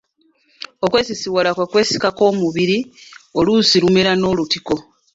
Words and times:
Okwesisiwala 0.85 1.49
kwe 1.57 1.65
kwesika 1.71 2.07
kw’omubiri 2.17 2.77
oluusi 3.39 3.75
lumera 3.83 4.11
n’olutiko. 4.17 4.75